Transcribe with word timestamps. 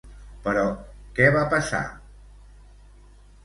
Però 0.47 0.63
què 1.21 1.29
va 1.37 1.45
passar? 1.53 1.85